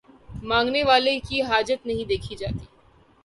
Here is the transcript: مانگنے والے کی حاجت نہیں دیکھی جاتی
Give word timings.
مانگنے 0.43 0.83
والے 0.83 1.13
کی 1.19 1.41
حاجت 1.41 1.85
نہیں 1.85 2.05
دیکھی 2.09 2.35
جاتی 2.35 2.65